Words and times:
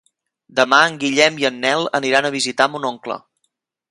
Demà 0.59 0.79
en 0.85 0.95
Guillem 1.03 1.37
i 1.41 1.45
en 1.51 1.59
Nel 1.67 1.85
aniran 2.01 2.29
a 2.29 2.33
visitar 2.39 2.69
mon 2.77 2.89
oncle. 2.93 3.19